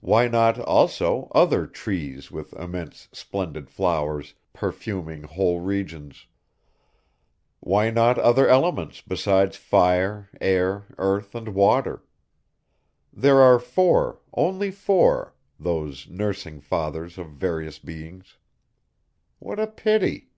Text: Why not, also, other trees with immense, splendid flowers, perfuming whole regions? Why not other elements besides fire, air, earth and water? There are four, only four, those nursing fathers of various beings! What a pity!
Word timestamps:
Why 0.00 0.28
not, 0.28 0.58
also, 0.58 1.28
other 1.34 1.66
trees 1.66 2.30
with 2.30 2.52
immense, 2.52 3.08
splendid 3.12 3.70
flowers, 3.70 4.34
perfuming 4.52 5.22
whole 5.22 5.60
regions? 5.60 6.26
Why 7.60 7.88
not 7.88 8.18
other 8.18 8.46
elements 8.46 9.00
besides 9.00 9.56
fire, 9.56 10.28
air, 10.38 10.84
earth 10.98 11.34
and 11.34 11.54
water? 11.54 12.04
There 13.10 13.40
are 13.40 13.58
four, 13.58 14.20
only 14.34 14.70
four, 14.70 15.34
those 15.58 16.06
nursing 16.10 16.60
fathers 16.60 17.16
of 17.16 17.30
various 17.30 17.78
beings! 17.78 18.36
What 19.38 19.58
a 19.58 19.66
pity! 19.66 20.28